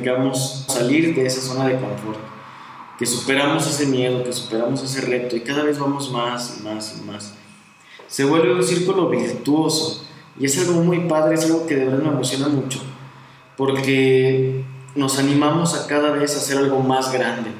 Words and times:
practicamos 0.00 0.64
salir 0.66 1.14
de 1.14 1.26
esa 1.26 1.40
zona 1.40 1.66
de 1.66 1.74
confort, 1.74 2.18
que 2.98 3.06
superamos 3.06 3.66
ese 3.66 3.86
miedo, 3.86 4.24
que 4.24 4.32
superamos 4.32 4.82
ese 4.82 5.02
reto 5.02 5.36
y 5.36 5.40
cada 5.40 5.62
vez 5.62 5.78
vamos 5.78 6.10
más 6.10 6.58
y 6.58 6.62
más 6.62 6.98
y 6.98 7.06
más. 7.06 7.34
Se 8.08 8.24
vuelve 8.24 8.54
un 8.54 8.62
círculo 8.62 9.08
virtuoso 9.08 10.04
y 10.38 10.46
es 10.46 10.58
algo 10.58 10.82
muy 10.82 11.00
padre, 11.00 11.34
es 11.34 11.44
algo 11.44 11.66
que 11.66 11.76
de 11.76 11.84
verdad 11.84 12.02
me 12.02 12.08
emociona 12.08 12.48
mucho, 12.48 12.80
porque 13.56 14.64
nos 14.94 15.18
animamos 15.18 15.74
a 15.74 15.86
cada 15.86 16.10
vez 16.10 16.34
a 16.34 16.38
hacer 16.38 16.58
algo 16.58 16.80
más 16.80 17.12
grande. 17.12 17.50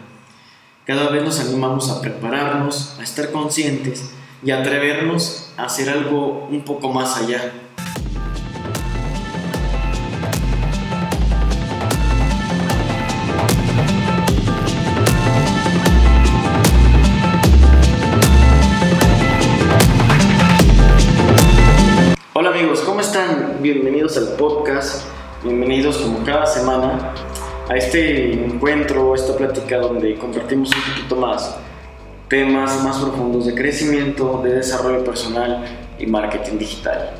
Cada 0.86 1.10
vez 1.10 1.22
nos 1.22 1.38
animamos 1.40 1.90
a 1.90 2.00
prepararnos, 2.00 2.96
a 2.98 3.02
estar 3.02 3.30
conscientes 3.30 4.10
y 4.42 4.50
atrevernos 4.50 5.52
a 5.56 5.64
hacer 5.64 5.90
algo 5.90 6.48
un 6.50 6.64
poco 6.64 6.90
más 6.90 7.16
allá. 7.18 7.52
Bienvenidos 23.60 24.16
al 24.16 24.36
podcast, 24.36 25.04
bienvenidos 25.44 25.98
como 25.98 26.24
cada 26.24 26.46
semana 26.46 27.12
a 27.68 27.76
este 27.76 28.32
encuentro, 28.32 29.14
esta 29.14 29.36
plática 29.36 29.76
donde 29.78 30.14
compartimos 30.14 30.70
un 30.74 30.94
poquito 30.94 31.16
más 31.16 31.58
temas 32.28 32.82
más 32.82 32.98
profundos 33.00 33.44
de 33.44 33.54
crecimiento, 33.54 34.40
de 34.42 34.54
desarrollo 34.54 35.04
personal 35.04 35.62
y 35.98 36.06
marketing 36.06 36.56
digital. 36.56 37.10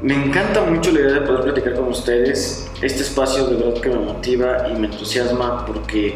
Me 0.00 0.14
encanta 0.14 0.62
mucho 0.62 0.90
la 0.92 1.00
idea 1.00 1.12
de 1.12 1.20
poder 1.20 1.42
platicar 1.42 1.74
con 1.74 1.88
ustedes. 1.88 2.70
Este 2.80 3.02
espacio 3.02 3.46
de 3.46 3.56
verdad 3.56 3.80
que 3.82 3.90
me 3.90 3.96
motiva 3.96 4.68
y 4.70 4.78
me 4.78 4.86
entusiasma 4.86 5.66
porque 5.66 6.14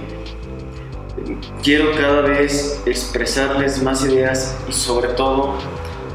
quiero 1.62 1.92
cada 1.94 2.22
vez 2.22 2.80
expresarles 2.86 3.82
más 3.82 4.02
ideas 4.02 4.56
y 4.66 4.72
sobre 4.72 5.08
todo 5.08 5.56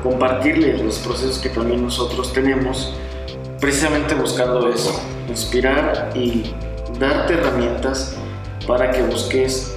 compartirles 0.06 0.81
los 0.81 1.00
procesos 1.00 1.39
que 1.39 1.50
también 1.50 1.81
nosotros 1.81 2.31
tenemos, 2.31 2.94
precisamente 3.59 4.14
buscando 4.14 4.70
eso, 4.70 5.02
inspirar 5.28 6.12
y 6.14 6.53
darte 7.00 7.34
herramientas 7.34 8.16
para 8.67 8.92
que 8.92 9.02
busques 9.02 9.75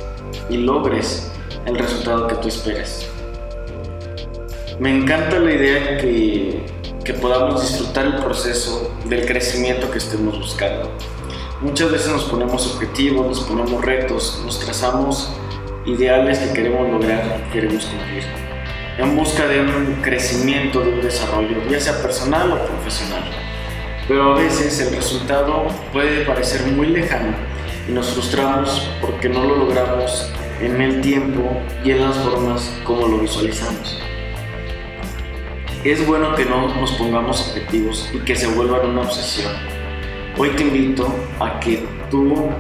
y 0.50 0.58
logres 0.58 1.32
el 1.64 1.78
resultado 1.78 2.26
que 2.28 2.34
tú 2.34 2.48
esperas. 2.48 3.06
Me 4.78 4.94
encanta 4.94 5.38
la 5.38 5.50
idea 5.50 5.96
que, 5.96 6.62
que 7.02 7.14
podamos 7.14 7.62
disfrutar 7.62 8.04
el 8.04 8.16
proceso 8.16 8.92
del 9.06 9.24
crecimiento 9.24 9.90
que 9.90 9.96
estemos 9.96 10.38
buscando. 10.38 10.90
Muchas 11.62 11.90
veces 11.90 12.12
nos 12.12 12.24
ponemos 12.24 12.74
objetivos, 12.74 13.26
nos 13.26 13.40
ponemos 13.40 13.82
retos, 13.82 14.42
nos 14.44 14.60
trazamos 14.60 15.30
ideales 15.86 16.38
que 16.38 16.52
queremos 16.52 16.86
lograr, 16.86 17.44
que 17.44 17.60
queremos 17.60 17.86
cumplir, 17.86 18.47
en 18.98 19.16
busca 19.16 19.46
de 19.46 19.60
un 19.60 20.02
crecimiento, 20.02 20.80
de 20.80 20.90
un 20.90 21.00
desarrollo, 21.00 21.56
ya 21.70 21.78
sea 21.78 22.02
personal 22.02 22.50
o 22.50 22.66
profesional. 22.66 23.22
Pero 24.08 24.32
a 24.32 24.38
veces 24.38 24.80
el 24.80 24.96
resultado 24.96 25.68
puede 25.92 26.24
parecer 26.24 26.66
muy 26.72 26.88
lejano 26.88 27.34
y 27.88 27.92
nos 27.92 28.10
frustramos 28.10 28.90
porque 29.00 29.28
no 29.28 29.44
lo 29.44 29.56
logramos 29.56 30.32
en 30.60 30.82
el 30.82 31.00
tiempo 31.00 31.62
y 31.84 31.92
en 31.92 32.00
las 32.00 32.16
formas 32.16 32.72
como 32.82 33.06
lo 33.06 33.18
visualizamos. 33.18 34.00
Es 35.84 36.04
bueno 36.04 36.34
que 36.34 36.44
no 36.44 36.74
nos 36.74 36.90
pongamos 36.92 37.48
objetivos 37.48 38.10
y 38.12 38.18
que 38.18 38.34
se 38.34 38.48
vuelvan 38.48 38.84
una 38.84 39.02
obsesión. 39.02 39.52
Hoy 40.36 40.50
te 40.50 40.64
invito 40.64 41.14
a 41.38 41.60
que 41.60 41.84
tú, 42.10 42.50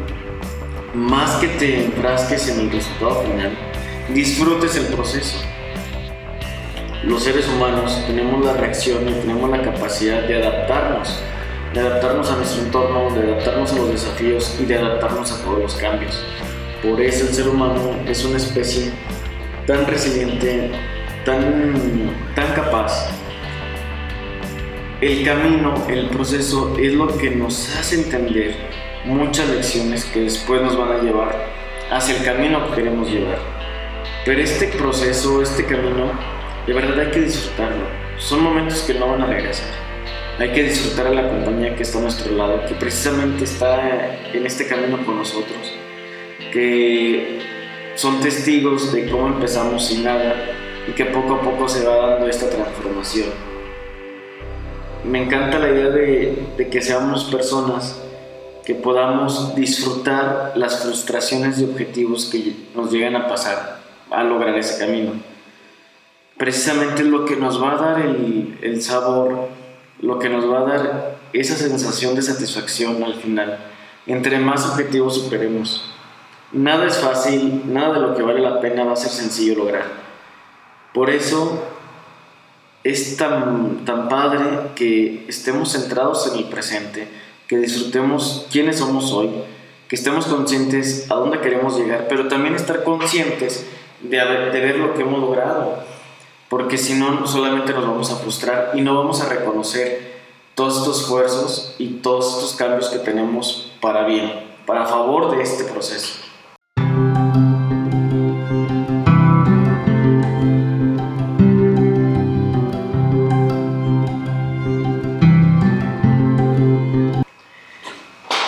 más 0.94 1.32
que 1.36 1.48
te 1.48 1.84
enfrasques 1.86 2.48
en 2.48 2.60
el 2.60 2.70
resultado 2.70 3.22
final, 3.22 3.58
disfrutes 4.14 4.76
el 4.76 4.86
proceso. 4.86 5.36
Los 7.04 7.22
seres 7.22 7.48
humanos 7.48 8.02
tenemos 8.08 8.44
la 8.44 8.54
reacción 8.54 9.08
y 9.08 9.12
tenemos 9.12 9.48
la 9.48 9.62
capacidad 9.62 10.22
de 10.22 10.42
adaptarnos, 10.44 11.22
de 11.72 11.78
adaptarnos 11.80 12.28
a 12.28 12.36
nuestro 12.36 12.64
entorno, 12.64 13.14
de 13.14 13.32
adaptarnos 13.32 13.72
a 13.72 13.76
los 13.76 13.90
desafíos 13.92 14.56
y 14.60 14.64
de 14.64 14.78
adaptarnos 14.78 15.30
a 15.30 15.44
todos 15.44 15.60
los 15.60 15.74
cambios. 15.76 16.20
Por 16.82 17.00
eso 17.00 17.26
el 17.28 17.32
ser 17.32 17.48
humano 17.48 17.94
es 18.04 18.24
una 18.24 18.38
especie 18.38 18.90
tan 19.64 19.86
resiliente, 19.86 20.72
tan, 21.24 22.10
tan 22.34 22.52
capaz. 22.54 23.10
El 25.00 25.24
camino, 25.24 25.74
el 25.88 26.08
proceso 26.08 26.76
es 26.80 26.94
lo 26.94 27.16
que 27.16 27.30
nos 27.30 27.76
hace 27.76 28.02
entender 28.02 28.56
muchas 29.04 29.48
lecciones 29.50 30.04
que 30.04 30.22
después 30.22 30.60
nos 30.62 30.76
van 30.76 30.90
a 30.90 30.98
llevar 30.98 31.46
hacia 31.92 32.16
el 32.16 32.24
camino 32.24 32.68
que 32.68 32.74
queremos 32.74 33.08
llevar. 33.08 33.38
Pero 34.24 34.40
este 34.42 34.66
proceso, 34.66 35.40
este 35.40 35.64
camino, 35.64 36.37
de 36.68 36.74
verdad 36.74 37.00
hay 37.00 37.10
que 37.10 37.20
disfrutarlo. 37.22 37.86
Son 38.18 38.40
momentos 38.42 38.82
que 38.82 38.94
no 38.94 39.08
van 39.08 39.22
a 39.22 39.26
regresar. 39.26 39.68
Hay 40.38 40.52
que 40.52 40.62
disfrutar 40.62 41.08
a 41.08 41.10
la 41.10 41.28
compañía 41.28 41.74
que 41.74 41.82
está 41.82 41.98
a 41.98 42.02
nuestro 42.02 42.32
lado, 42.36 42.64
que 42.66 42.74
precisamente 42.74 43.42
está 43.42 44.16
en 44.32 44.46
este 44.46 44.68
camino 44.68 45.04
con 45.04 45.16
nosotros 45.16 45.74
que 46.52 47.40
son 47.94 48.20
testigos 48.20 48.92
de 48.92 49.08
cómo 49.10 49.28
empezamos 49.28 49.86
sin 49.86 50.04
nada 50.04 50.34
y 50.86 50.92
que 50.92 51.04
poco 51.06 51.34
a 51.34 51.40
poco 51.42 51.68
se 51.68 51.86
va 51.86 52.10
dando 52.10 52.28
esta 52.28 52.48
transformación. 52.48 53.28
Me 55.04 55.24
encanta 55.24 55.58
la 55.58 55.68
idea 55.70 55.90
de, 55.90 56.68
que 56.70 56.80
seamos 56.80 57.24
personas 57.24 58.00
que 58.64 58.74
podamos 58.74 59.54
disfrutar 59.54 60.52
las 60.54 60.82
frustraciones 60.82 61.58
y 61.58 61.64
objetivos 61.64 62.26
que 62.26 62.54
nos 62.74 62.92
llegan 62.92 63.16
a 63.16 63.28
pasar 63.28 63.80
a 64.10 64.22
lograr 64.22 64.56
ese 64.58 64.78
camino. 64.78 65.12
Precisamente 66.38 67.02
es 67.02 67.08
lo 67.08 67.24
que 67.24 67.34
nos 67.34 67.60
va 67.60 67.72
a 67.72 67.76
dar 67.76 68.00
el, 68.00 68.80
sabor, 68.80 69.48
lo 70.00 70.20
que 70.20 70.28
nos 70.28 70.48
va 70.48 70.60
a 70.60 70.64
dar 70.64 71.18
esa 71.32 71.56
sensación 71.56 72.14
de 72.14 72.22
satisfacción 72.22 73.02
al 73.02 73.14
final, 73.14 73.58
entre 74.06 74.38
más 74.38 74.64
objetivos 74.64 75.16
superemos. 75.16 75.92
Nada 76.52 76.86
es 76.86 76.98
fácil, 76.98 77.64
nada 77.66 77.94
de 77.94 78.00
lo 78.00 78.14
que 78.14 78.22
vale 78.22 78.40
la 78.40 78.60
pena 78.60 78.84
va 78.84 78.92
a 78.92 78.96
ser 78.96 79.10
sencillo 79.10 79.56
lograr. 79.56 79.84
Por 80.94 81.10
eso 81.10 81.60
es 82.84 83.16
tan, 83.16 83.84
tan 83.84 84.08
padre 84.08 84.70
que 84.76 85.26
estemos 85.28 85.72
centrados 85.72 86.32
en 86.32 86.38
el 86.38 86.44
presente, 86.44 87.08
que 87.48 87.58
disfrutemos 87.58 88.46
quiénes 88.52 88.78
somos 88.78 89.12
hoy, 89.12 89.28
que 89.88 89.96
estemos 89.96 90.26
conscientes 90.26 91.10
a 91.10 91.16
dónde 91.16 91.40
queremos 91.40 91.76
llegar, 91.76 92.06
pero 92.08 92.28
también 92.28 92.54
estar 92.54 92.84
conscientes 92.84 93.66
de, 94.00 94.18
de 94.18 94.60
ver 94.60 94.76
lo 94.76 94.94
que 94.94 95.02
hemos 95.02 95.20
logrado, 95.20 95.82
porque 96.48 96.78
si 96.78 96.94
no 96.94 97.26
solamente 97.26 97.72
nos 97.72 97.86
vamos 97.86 98.10
a 98.10 98.16
frustrar 98.16 98.72
y 98.74 98.80
no 98.80 98.96
vamos 98.96 99.20
a 99.20 99.28
reconocer 99.28 100.18
todos 100.54 100.78
estos 100.78 101.02
esfuerzos 101.02 101.74
y 101.78 101.98
todos 102.00 102.34
estos 102.34 102.56
cambios 102.56 102.88
que 102.88 102.98
tenemos 102.98 103.72
para 103.80 104.04
bien, 104.04 104.32
para 104.66 104.86
favor 104.86 105.36
de 105.36 105.42
este 105.42 105.64
proceso. 105.64 106.14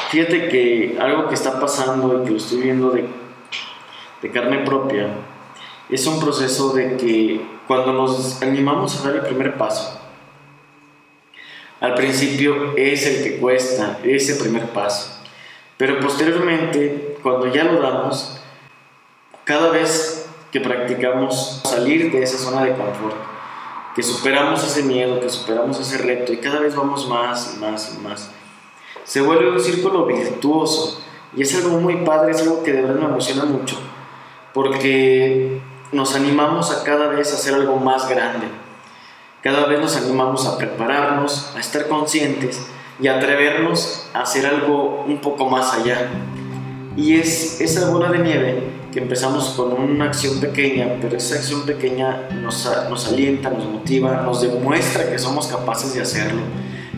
Fíjate 0.08 0.48
que 0.48 0.98
algo 1.00 1.28
que 1.28 1.34
está 1.34 1.60
pasando 1.60 2.20
y 2.20 2.24
que 2.24 2.30
lo 2.32 2.36
estoy 2.36 2.62
viendo 2.62 2.90
de, 2.90 3.08
de 4.20 4.30
carne 4.32 4.64
propia 4.64 5.06
es 5.90 6.06
un 6.06 6.20
proceso 6.20 6.72
de 6.72 6.96
que 6.96 7.40
cuando 7.66 7.92
nos 7.92 8.40
animamos 8.42 9.00
a 9.00 9.08
dar 9.08 9.16
el 9.16 9.22
primer 9.22 9.56
paso, 9.56 10.00
al 11.80 11.94
principio 11.94 12.76
es 12.76 13.06
el 13.06 13.24
que 13.24 13.38
cuesta, 13.38 13.98
ese 14.04 14.36
primer 14.36 14.66
paso. 14.70 15.18
Pero 15.76 15.98
posteriormente, 15.98 17.16
cuando 17.22 17.46
ya 17.46 17.64
lo 17.64 17.80
damos, 17.80 18.38
cada 19.44 19.70
vez 19.70 20.28
que 20.52 20.60
practicamos 20.60 21.62
salir 21.64 22.12
de 22.12 22.22
esa 22.22 22.36
zona 22.36 22.64
de 22.64 22.74
confort, 22.74 23.16
que 23.96 24.02
superamos 24.02 24.62
ese 24.62 24.82
miedo, 24.82 25.20
que 25.20 25.28
superamos 25.28 25.80
ese 25.80 25.98
reto 25.98 26.32
y 26.32 26.36
cada 26.36 26.60
vez 26.60 26.76
vamos 26.76 27.08
más 27.08 27.54
y 27.56 27.60
más 27.60 27.96
y 27.96 28.06
más, 28.06 28.30
se 29.04 29.20
vuelve 29.20 29.50
un 29.50 29.60
círculo 29.60 30.06
virtuoso. 30.06 31.02
Y 31.34 31.42
es 31.42 31.54
algo 31.54 31.78
muy 31.78 32.04
padre, 32.04 32.32
es 32.32 32.42
algo 32.42 32.62
que 32.62 32.72
de 32.72 32.82
verdad 32.82 32.96
me 32.96 33.06
emociona 33.06 33.44
mucho, 33.44 33.76
porque 34.52 35.60
nos 35.92 36.14
animamos 36.14 36.70
a 36.70 36.84
cada 36.84 37.08
vez 37.08 37.32
a 37.32 37.36
hacer 37.36 37.54
algo 37.54 37.76
más 37.76 38.08
grande. 38.08 38.46
Cada 39.42 39.66
vez 39.66 39.80
nos 39.80 39.96
animamos 39.96 40.46
a 40.46 40.58
prepararnos, 40.58 41.52
a 41.56 41.60
estar 41.60 41.88
conscientes 41.88 42.66
y 43.00 43.08
a 43.08 43.16
atrevernos 43.16 44.08
a 44.12 44.22
hacer 44.22 44.46
algo 44.46 45.04
un 45.06 45.18
poco 45.20 45.48
más 45.48 45.72
allá. 45.72 46.08
Y 46.96 47.16
es 47.16 47.60
esa 47.60 47.90
bola 47.90 48.10
de 48.10 48.18
nieve 48.18 48.62
que 48.92 49.00
empezamos 49.00 49.50
con 49.50 49.72
una 49.72 50.06
acción 50.06 50.40
pequeña, 50.40 50.96
pero 51.00 51.16
esa 51.16 51.36
acción 51.36 51.62
pequeña 51.62 52.28
nos, 52.42 52.68
nos 52.88 53.08
alienta, 53.08 53.50
nos 53.50 53.64
motiva, 53.64 54.22
nos 54.22 54.42
demuestra 54.42 55.10
que 55.10 55.18
somos 55.18 55.46
capaces 55.46 55.94
de 55.94 56.02
hacerlo 56.02 56.42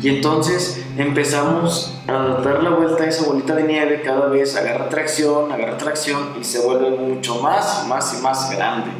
Y 0.02 0.08
entonces 0.08 0.84
empezamos 0.98 1.96
a 2.08 2.40
dar 2.42 2.62
la 2.62 2.70
vuelta 2.70 3.04
a 3.04 3.06
esa 3.06 3.24
bolita 3.24 3.54
de 3.54 3.62
nieve 3.62 4.02
cada 4.04 4.26
vez, 4.26 4.56
agarra 4.56 4.88
tracción, 4.88 5.52
agarra 5.52 5.78
tracción 5.78 6.30
y 6.40 6.44
se 6.44 6.58
vuelve 6.58 6.90
mucho 6.90 7.40
más, 7.40 7.86
más 7.86 8.18
y 8.18 8.22
más 8.22 8.50
grande. 8.50 8.90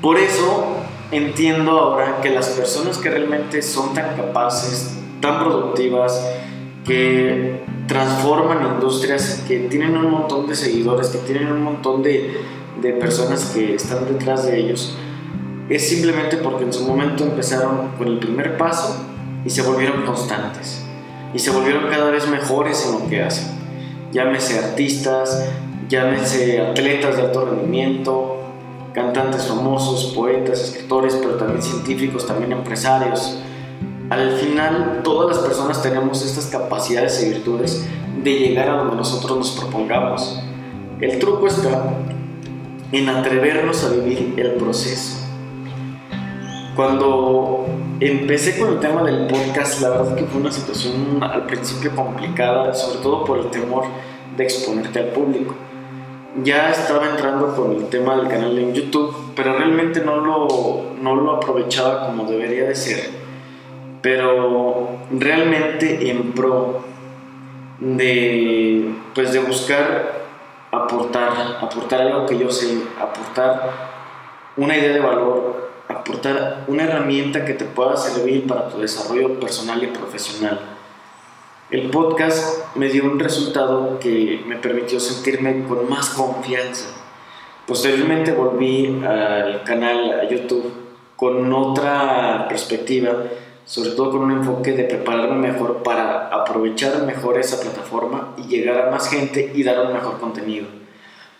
Por 0.00 0.16
eso 0.18 0.78
entiendo 1.10 1.72
ahora 1.72 2.20
que 2.22 2.30
las 2.30 2.48
personas 2.50 2.96
que 2.96 3.10
realmente 3.10 3.60
son 3.60 3.92
tan 3.92 4.16
capaces, 4.16 4.96
tan 5.20 5.40
productivas, 5.40 6.26
que 6.86 7.64
transforman 7.86 8.76
industrias, 8.76 9.44
que 9.46 9.58
tienen 9.68 9.94
un 9.94 10.10
montón 10.10 10.46
de 10.46 10.56
seguidores, 10.56 11.08
que 11.08 11.18
tienen 11.18 11.52
un 11.52 11.62
montón 11.64 12.02
de, 12.02 12.40
de 12.80 12.92
personas 12.94 13.50
que 13.54 13.74
están 13.74 14.06
detrás 14.06 14.46
de 14.46 14.58
ellos, 14.58 14.96
es 15.68 15.86
simplemente 15.86 16.38
porque 16.38 16.64
en 16.64 16.72
su 16.72 16.86
momento 16.86 17.24
empezaron 17.24 17.88
con 17.98 18.08
el 18.08 18.18
primer 18.18 18.56
paso 18.56 19.07
y 19.44 19.50
se 19.50 19.62
volvieron 19.62 20.04
constantes 20.04 20.84
y 21.34 21.38
se 21.38 21.50
volvieron 21.50 21.88
cada 21.90 22.10
vez 22.10 22.28
mejores 22.28 22.86
en 22.86 23.00
lo 23.00 23.08
que 23.08 23.22
hacen. 23.22 23.48
Llámese 24.12 24.58
artistas, 24.58 25.48
llámese 25.88 26.60
atletas 26.60 27.16
de 27.16 27.22
alto 27.22 27.44
rendimiento, 27.44 28.36
cantantes 28.94 29.46
famosos, 29.46 30.12
poetas, 30.14 30.60
escritores, 30.60 31.16
pero 31.16 31.34
también 31.34 31.62
científicos, 31.62 32.26
también 32.26 32.52
empresarios. 32.52 33.38
Al 34.10 34.32
final, 34.38 35.00
todas 35.04 35.36
las 35.36 35.46
personas 35.46 35.82
tenemos 35.82 36.24
estas 36.24 36.46
capacidades 36.46 37.22
y 37.22 37.30
virtudes 37.30 37.86
de 38.22 38.38
llegar 38.38 38.70
a 38.70 38.76
donde 38.78 38.96
nosotros 38.96 39.36
nos 39.36 39.50
propongamos. 39.50 40.40
El 41.00 41.18
truco 41.18 41.46
está 41.46 41.90
en 42.90 43.08
atrevernos 43.08 43.84
a 43.84 43.90
vivir 43.90 44.34
el 44.38 44.52
proceso. 44.52 45.18
Cuando 46.74 47.66
empecé 48.00 48.58
con 48.58 48.74
el 48.74 48.80
tema 48.80 49.02
del 49.02 49.26
podcast, 49.26 49.80
la 49.80 49.90
verdad 49.90 50.14
que 50.14 50.24
fue 50.24 50.40
una 50.40 50.52
situación 50.52 51.22
al 51.22 51.46
principio 51.46 51.94
complicada, 51.94 52.72
sobre 52.74 53.00
todo 53.00 53.24
por 53.24 53.38
el 53.38 53.46
temor 53.50 53.84
de 54.36 54.44
exponerte 54.44 55.00
al 55.00 55.06
público. 55.06 55.54
Ya 56.42 56.70
estaba 56.70 57.08
entrando 57.10 57.56
con 57.56 57.72
el 57.72 57.86
tema 57.88 58.16
del 58.16 58.28
canal 58.28 58.56
en 58.58 58.72
YouTube, 58.72 59.32
pero 59.34 59.58
realmente 59.58 60.00
no 60.00 60.16
lo, 60.16 60.94
no 61.00 61.16
lo 61.16 61.36
aprovechaba 61.36 62.06
como 62.06 62.24
debería 62.24 62.64
de 62.68 62.74
ser. 62.74 63.10
Pero 64.02 64.88
realmente 65.10 66.10
en 66.10 66.32
pro 66.32 66.84
de, 67.80 68.88
pues 69.14 69.32
de 69.32 69.40
buscar 69.40 70.18
aportar, 70.70 71.58
aportar 71.60 72.02
algo 72.02 72.26
que 72.26 72.38
yo 72.38 72.50
sé, 72.50 72.78
aportar 73.00 73.70
una 74.56 74.76
idea 74.76 74.92
de 74.92 75.00
valor, 75.00 75.67
aportar 76.18 76.64
una 76.66 76.84
herramienta 76.84 77.44
que 77.44 77.54
te 77.54 77.64
pueda 77.64 77.96
servir 77.96 78.46
para 78.46 78.68
tu 78.68 78.80
desarrollo 78.80 79.38
personal 79.38 79.82
y 79.82 79.86
profesional. 79.88 80.58
El 81.70 81.90
podcast 81.90 82.74
me 82.76 82.88
dio 82.88 83.04
un 83.04 83.20
resultado 83.20 83.98
que 84.00 84.42
me 84.46 84.56
permitió 84.56 84.98
sentirme 84.98 85.64
con 85.64 85.88
más 85.88 86.10
confianza. 86.10 86.88
Posteriormente 87.66 88.32
volví 88.32 89.00
al 89.06 89.62
canal 89.64 90.20
a 90.20 90.28
YouTube 90.28 90.72
con 91.14 91.52
otra 91.52 92.46
perspectiva, 92.48 93.12
sobre 93.64 93.90
todo 93.90 94.12
con 94.12 94.22
un 94.22 94.32
enfoque 94.32 94.72
de 94.72 94.84
prepararme 94.84 95.52
mejor 95.52 95.82
para 95.82 96.28
aprovechar 96.28 97.02
mejor 97.04 97.38
esa 97.38 97.60
plataforma 97.60 98.34
y 98.38 98.48
llegar 98.48 98.88
a 98.88 98.90
más 98.90 99.08
gente 99.10 99.52
y 99.54 99.62
dar 99.62 99.86
un 99.86 99.92
mejor 99.92 100.18
contenido. 100.18 100.66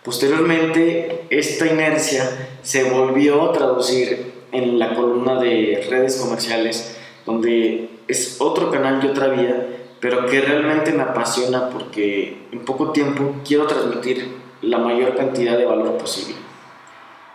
Posteriormente, 0.04 1.26
esta 1.30 1.66
inercia 1.66 2.50
se 2.62 2.84
volvió 2.84 3.50
a 3.50 3.52
traducir 3.52 4.37
en 4.52 4.78
la 4.78 4.94
columna 4.94 5.40
de 5.40 5.86
redes 5.88 6.16
comerciales, 6.16 6.96
donde 7.26 7.88
es 8.08 8.36
otro 8.40 8.70
canal 8.70 9.00
y 9.02 9.08
otra 9.08 9.28
vía, 9.28 9.66
pero 10.00 10.26
que 10.26 10.40
realmente 10.40 10.92
me 10.92 11.02
apasiona 11.02 11.70
porque 11.70 12.46
en 12.52 12.60
poco 12.60 12.92
tiempo 12.92 13.34
quiero 13.46 13.66
transmitir 13.66 14.28
la 14.62 14.78
mayor 14.78 15.16
cantidad 15.16 15.56
de 15.56 15.64
valor 15.64 15.98
posible. 15.98 16.36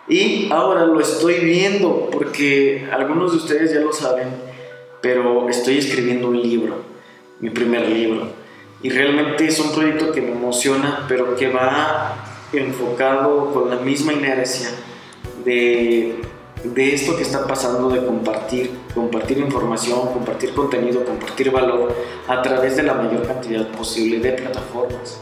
Y 0.08 0.50
ahora 0.52 0.86
lo 0.86 1.00
estoy 1.00 1.36
viendo 1.36 2.10
porque 2.12 2.88
algunos 2.92 3.32
de 3.32 3.38
ustedes 3.38 3.74
ya 3.74 3.80
lo 3.80 3.94
saben, 3.94 4.28
pero 5.02 5.48
estoy 5.50 5.78
escribiendo 5.78 6.28
un 6.28 6.42
libro, 6.42 6.76
mi 7.40 7.50
primer 7.50 7.88
libro. 7.88 8.28
Y 8.82 8.90
realmente 8.90 9.46
es 9.46 9.60
un 9.60 9.72
proyecto 9.72 10.12
que 10.12 10.22
me 10.22 10.32
emociona, 10.32 11.06
pero 11.08 11.36
que 11.36 11.50
va 11.50 12.16
enfocado 12.52 13.54
con 13.54 13.70
la 13.70 13.78
misma 13.78 14.14
inercia 14.14 14.70
de 15.46 16.16
de 16.64 16.94
esto 16.94 17.16
que 17.16 17.24
está 17.24 17.46
pasando 17.46 17.90
de 17.90 18.06
compartir, 18.06 18.72
compartir 18.96 19.38
información, 19.38 20.14
compartir 20.14 20.54
contenido, 20.54 21.04
compartir 21.04 21.52
valor 21.52 21.94
a 22.28 22.42
través 22.42 22.78
de 22.78 22.84
la 22.84 22.94
mayor 22.94 23.28
cantidad 23.28 23.68
posible 23.70 24.20
de 24.20 24.32
plataformas. 24.32 25.20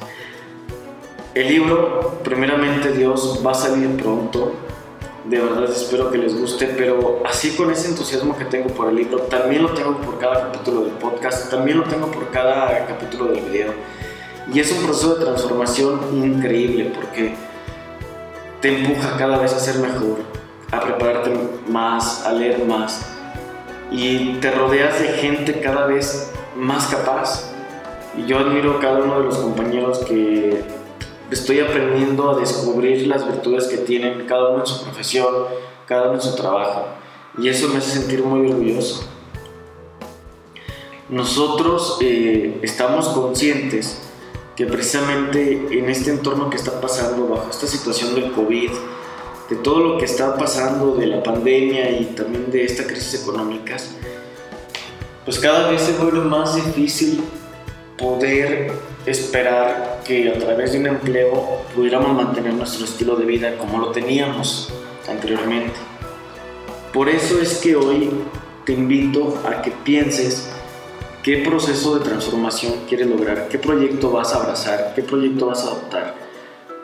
El 1.33 1.47
libro, 1.47 2.19
primeramente 2.23 2.91
Dios, 2.91 3.41
va 3.45 3.51
a 3.51 3.55
salir 3.55 3.97
pronto. 3.97 4.51
De 5.25 5.39
verdad 5.39 5.69
espero 5.69 6.11
que 6.11 6.17
les 6.17 6.37
guste, 6.37 6.65
pero 6.77 7.21
así 7.25 7.51
con 7.51 7.71
ese 7.71 7.89
entusiasmo 7.89 8.37
que 8.37 8.45
tengo 8.45 8.69
por 8.69 8.89
el 8.89 8.95
libro, 8.95 9.19
también 9.21 9.63
lo 9.63 9.69
tengo 9.69 9.97
por 9.97 10.17
cada 10.19 10.51
capítulo 10.51 10.81
del 10.81 10.93
podcast, 10.93 11.49
también 11.49 11.79
lo 11.79 11.83
tengo 11.85 12.07
por 12.07 12.29
cada 12.31 12.85
capítulo 12.87 13.25
del 13.31 13.41
video. 13.45 13.71
Y 14.51 14.59
es 14.59 14.71
un 14.71 14.83
proceso 14.83 15.15
de 15.15 15.25
transformación 15.25 15.99
increíble 16.11 16.91
porque 16.93 17.33
te 18.61 18.79
empuja 18.79 19.15
cada 19.17 19.37
vez 19.37 19.53
a 19.53 19.59
ser 19.59 19.77
mejor, 19.77 20.17
a 20.71 20.79
prepararte 20.79 21.31
más, 21.67 22.25
a 22.25 22.31
leer 22.31 22.65
más 22.65 23.05
y 23.91 24.35
te 24.35 24.51
rodeas 24.51 24.99
de 24.99 25.09
gente 25.09 25.59
cada 25.59 25.85
vez 25.85 26.31
más 26.55 26.87
capaz. 26.87 27.51
Y 28.17 28.25
yo 28.25 28.39
admiro 28.39 28.79
cada 28.79 28.99
uno 28.99 29.19
de 29.19 29.25
los 29.25 29.37
compañeros 29.37 29.99
que 29.99 30.63
estoy 31.29 31.59
aprendiendo 31.59 32.31
a 32.31 32.39
descubrir 32.39 33.07
las 33.07 33.25
virtudes 33.25 33.67
que 33.67 33.77
tienen 33.77 34.25
cada 34.25 34.49
uno 34.49 34.61
en 34.61 34.65
su 34.65 34.83
profesión, 34.83 35.33
cada 35.85 36.03
uno 36.03 36.15
en 36.15 36.21
su 36.21 36.35
trabajo. 36.35 36.85
Y 37.37 37.49
eso 37.49 37.67
me 37.69 37.77
hace 37.77 37.99
sentir 37.99 38.23
muy 38.23 38.49
orgulloso. 38.49 39.03
Nosotros 41.09 41.97
eh, 42.01 42.59
estamos 42.61 43.09
conscientes 43.09 44.01
que 44.55 44.65
precisamente 44.65 45.67
en 45.71 45.89
este 45.89 46.11
entorno 46.11 46.49
que 46.49 46.57
está 46.57 46.79
pasando, 46.79 47.27
bajo 47.27 47.49
esta 47.49 47.67
situación 47.67 48.15
del 48.15 48.31
COVID, 48.31 48.71
de 49.51 49.57
todo 49.57 49.79
lo 49.79 49.97
que 49.97 50.05
está 50.05 50.37
pasando, 50.37 50.95
de 50.95 51.07
la 51.07 51.21
pandemia 51.21 51.91
y 51.91 52.05
también 52.15 52.49
de 52.49 52.63
esta 52.63 52.87
crisis 52.87 53.21
económica, 53.21 53.75
pues 55.25 55.37
cada 55.39 55.69
vez 55.69 55.81
se 55.81 55.91
vuelve 55.91 56.21
más 56.21 56.55
difícil 56.55 57.21
poder 57.97 58.71
esperar 59.05 59.99
que 60.05 60.29
a 60.29 60.39
través 60.39 60.71
de 60.71 60.79
un 60.79 60.87
empleo 60.87 61.63
pudiéramos 61.75 62.15
mantener 62.15 62.53
nuestro 62.53 62.85
estilo 62.85 63.17
de 63.17 63.25
vida 63.25 63.57
como 63.57 63.77
lo 63.77 63.91
teníamos 63.91 64.71
anteriormente. 65.09 65.75
Por 66.93 67.09
eso 67.09 67.41
es 67.41 67.57
que 67.57 67.75
hoy 67.75 68.09
te 68.65 68.71
invito 68.71 69.37
a 69.45 69.61
que 69.61 69.71
pienses 69.71 70.49
qué 71.23 71.39
proceso 71.39 71.99
de 71.99 72.05
transformación 72.05 72.73
quieres 72.87 73.07
lograr, 73.07 73.49
qué 73.49 73.59
proyecto 73.59 74.11
vas 74.11 74.33
a 74.33 74.37
abrazar, 74.37 74.93
qué 74.95 75.01
proyecto 75.01 75.47
vas 75.47 75.59
a 75.65 75.67
adoptar 75.67 76.20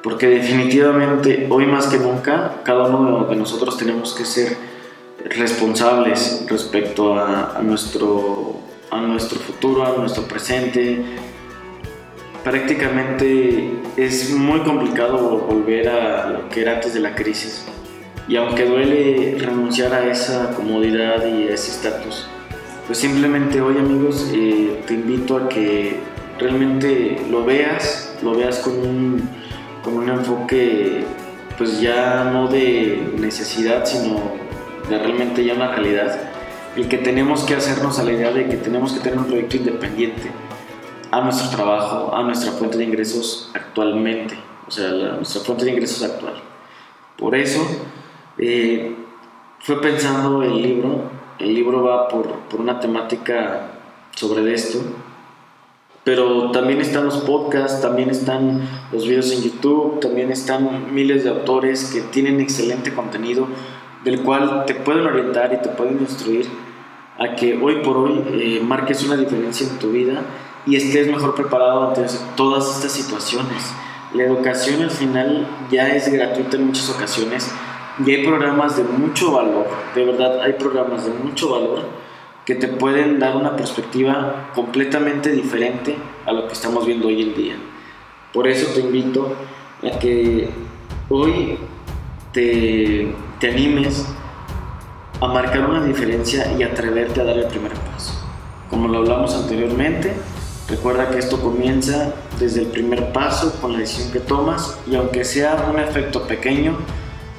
porque 0.03 0.27
definitivamente 0.27 1.47
hoy 1.49 1.65
más 1.65 1.87
que 1.87 1.97
nunca 1.97 2.61
cada 2.63 2.85
uno 2.85 3.25
de 3.25 3.35
nosotros 3.35 3.77
tenemos 3.77 4.13
que 4.13 4.25
ser 4.25 4.57
responsables 5.25 6.45
respecto 6.47 7.19
a, 7.19 7.59
nuestro, 7.61 8.55
a 8.91 9.01
nuestro 9.01 9.39
futuro, 9.39 9.85
a 9.85 9.97
nuestro 9.97 10.23
presente. 10.23 11.03
Prácticamente 12.43 13.71
es 13.97 14.31
muy 14.31 14.61
complicado 14.61 15.39
volver 15.39 15.89
a 15.89 16.29
lo 16.29 16.49
que 16.49 16.61
era 16.61 16.75
antes 16.75 16.93
de 16.93 17.01
la 17.01 17.15
crisis. 17.15 17.65
Y 18.27 18.35
aunque 18.35 18.65
duele 18.65 19.37
renunciar 19.39 19.93
a 19.93 20.09
esa 20.09 20.53
comodidad 20.53 21.25
y 21.25 21.47
a 21.47 21.53
ese 21.53 21.71
estatus, 21.71 22.27
pues 22.85 22.99
simplemente 22.99 23.61
hoy 23.61 23.77
amigos 23.77 24.29
eh, 24.33 24.81
te 24.85 24.93
invito 24.93 25.37
a 25.37 25.49
que 25.49 25.97
realmente 26.39 27.21
lo 27.29 27.43
veas, 27.43 28.17
lo 28.21 28.35
veas 28.35 28.59
con 28.59 28.73
un 28.77 29.29
con 29.87 29.99
un 29.99 30.09
enfoque 30.09 31.05
pues 31.57 31.79
ya 31.79 32.25
no 32.25 32.49
de 32.49 33.13
necesidad, 33.17 33.85
sino 33.85 34.19
de 34.89 34.97
realmente 34.97 35.45
ya 35.45 35.53
una 35.53 35.71
realidad, 35.71 36.29
el 36.75 36.89
que 36.89 36.97
tenemos 36.97 37.45
que 37.45 37.55
hacernos 37.55 37.97
a 37.97 38.03
la 38.03 38.11
idea 38.11 38.31
de 38.31 38.49
que 38.49 38.57
tenemos 38.57 38.91
que 38.91 38.99
tener 38.99 39.17
un 39.17 39.25
proyecto 39.25 39.55
independiente 39.55 40.29
a 41.09 41.21
nuestro 41.21 41.49
trabajo, 41.55 42.13
a 42.13 42.21
nuestra 42.23 42.51
fuente 42.51 42.77
de 42.77 42.83
ingresos 42.83 43.49
actualmente, 43.53 44.35
o 44.67 44.71
sea, 44.71 44.89
nuestra 44.89 45.41
fuente 45.41 45.63
de 45.63 45.71
ingresos 45.71 46.03
actual. 46.03 46.33
Por 47.17 47.33
eso 47.33 47.65
eh, 48.37 48.93
fue 49.59 49.81
pensando 49.81 50.43
el 50.43 50.61
libro, 50.61 51.03
el 51.39 51.55
libro 51.55 51.81
va 51.81 52.09
por, 52.09 52.27
por 52.49 52.59
una 52.59 52.77
temática 52.77 53.69
sobre 54.13 54.53
esto, 54.53 54.79
pero 56.07 56.51
también 56.51 56.79
están 56.79 57.03
los 57.03 57.17
podcasts, 57.17 57.81
también 57.81 58.09
están 58.09 58.61
los 58.93 59.05
videos 59.05 59.29
en 59.33 59.43
YouTube, 59.43 59.99
también 59.99 60.31
están 60.31 60.95
miles 60.95 61.25
de 61.25 61.29
autores 61.29 61.91
que 61.93 61.99
tienen 61.99 62.39
excelente 62.39 62.93
contenido 62.93 63.45
del 64.05 64.21
cual 64.21 64.63
te 64.65 64.73
pueden 64.73 65.05
orientar 65.05 65.51
y 65.53 65.61
te 65.61 65.67
pueden 65.67 65.99
instruir 65.99 66.47
a 67.19 67.35
que 67.35 67.59
hoy 67.61 67.81
por 67.83 67.97
hoy 67.97 68.23
eh, 68.31 68.61
marques 68.63 69.03
una 69.03 69.17
diferencia 69.17 69.67
en 69.67 69.79
tu 69.79 69.91
vida 69.91 70.21
y 70.65 70.77
estés 70.77 71.07
mejor 71.07 71.35
preparado 71.35 71.89
ante 71.89 72.05
todas 72.37 72.77
estas 72.77 72.93
situaciones. 72.93 73.73
La 74.13 74.23
educación 74.23 74.83
al 74.83 74.91
final 74.91 75.45
ya 75.69 75.89
es 75.89 76.09
gratuita 76.09 76.55
en 76.55 76.67
muchas 76.67 76.89
ocasiones 76.89 77.53
y 78.05 78.11
hay 78.11 78.25
programas 78.25 78.77
de 78.77 78.83
mucho 78.83 79.33
valor, 79.33 79.67
de 79.93 80.05
verdad 80.05 80.41
hay 80.41 80.53
programas 80.53 81.03
de 81.03 81.11
mucho 81.11 81.49
valor 81.49 82.07
que 82.47 82.55
te 82.55 82.69
pueden 82.69 83.19
dar 83.19 83.35
una 83.35 83.57
perspectiva 83.57 84.51
completamente 84.55 85.33
diferente 85.33 85.97
a 86.25 86.31
lo 86.31 86.47
que 86.47 86.53
estamos 86.53 86.85
viendo 86.85 87.09
hoy 87.09 87.21
en 87.21 87.35
día. 87.35 87.55
Por 88.31 88.47
eso 88.47 88.71
te 88.73 88.79
invito 88.79 89.35
a 89.83 89.99
que 89.99 90.47
hoy 91.09 91.57
te, 92.31 93.13
te 93.41 93.51
animes 93.51 94.07
a 95.19 95.27
marcar 95.27 95.69
una 95.69 95.83
diferencia 95.83 96.49
y 96.57 96.63
atreverte 96.63 97.19
a 97.19 97.25
dar 97.25 97.37
el 97.37 97.47
primer 97.47 97.73
paso. 97.73 98.13
Como 98.69 98.87
lo 98.87 98.99
hablamos 98.99 99.35
anteriormente, 99.35 100.13
recuerda 100.69 101.09
que 101.09 101.19
esto 101.19 101.41
comienza 101.41 102.13
desde 102.39 102.61
el 102.61 102.67
primer 102.67 103.11
paso 103.11 103.59
con 103.59 103.73
la 103.73 103.79
decisión 103.79 104.13
que 104.13 104.21
tomas 104.21 104.79
y 104.89 104.95
aunque 104.95 105.25
sea 105.25 105.67
un 105.69 105.79
efecto 105.79 106.25
pequeño, 106.25 106.77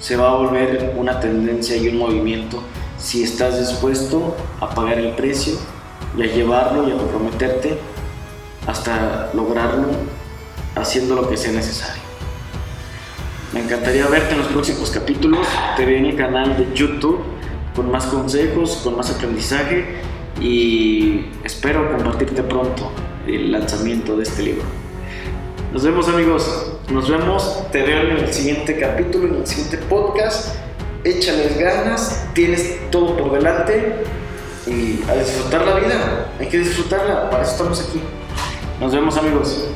se 0.00 0.19
va 0.19 0.33
a 0.33 0.35
volver 0.35 0.93
una 0.99 1.19
tendencia 1.19 1.79
y 1.79 1.88
un 1.88 1.97
movimiento 1.97 2.62
si 2.99 3.23
estás 3.23 3.59
dispuesto 3.59 4.37
a 4.61 4.71
pagar 4.71 4.99
el 4.99 5.12
precio 5.12 5.55
y 6.17 6.23
a 6.23 6.26
llevarlo 6.26 6.88
y 6.88 6.93
a 6.93 6.97
comprometerte 6.97 7.78
hasta 8.67 9.31
lograrlo 9.35 9.87
haciendo 10.75 11.14
lo 11.14 11.28
que 11.28 11.37
sea 11.37 11.52
necesario. 11.52 12.02
Me 13.52 13.61
encantaría 13.61 14.07
verte 14.09 14.33
en 14.33 14.38
los 14.38 14.49
próximos 14.49 14.90
capítulos. 14.90 15.47
Te 15.76 15.87
veo 15.87 15.99
en 15.99 16.07
el 16.07 16.17
canal 16.17 16.57
de 16.57 16.69
YouTube 16.75 17.21
con 17.75 17.90
más 17.90 18.07
consejos, 18.07 18.81
con 18.85 18.97
más 18.97 19.11
aprendizaje 19.11 20.02
y 20.40 21.26
espero 21.45 21.90
compartirte 21.93 22.43
pronto 22.43 22.90
el 23.26 23.50
lanzamiento 23.50 24.17
de 24.17 24.25
este 24.25 24.43
libro. 24.43 24.64
Nos 25.73 25.85
vemos 25.85 26.09
amigos, 26.09 26.73
nos 26.90 27.09
vemos, 27.09 27.71
te 27.71 27.83
veo 27.83 28.02
en 28.02 28.25
el 28.25 28.33
siguiente 28.33 28.78
capítulo, 28.78 29.28
en 29.28 29.35
el 29.37 29.47
siguiente 29.47 29.78
podcast. 29.78 30.68
Échales 31.05 31.59
ganas, 31.59 32.26
tienes 32.35 32.90
todo 32.90 33.17
por 33.17 33.33
delante 33.33 34.02
y 34.67 35.02
a 35.09 35.14
disfrutar 35.14 35.67
la 35.67 35.75
vida. 35.75 36.33
Hay 36.38 36.49
que 36.49 36.59
disfrutarla, 36.59 37.31
para 37.31 37.43
eso 37.43 37.52
estamos 37.52 37.81
aquí. 37.81 38.00
Nos 38.81 38.93
vemos 38.93 39.17
amigos. 39.17 39.69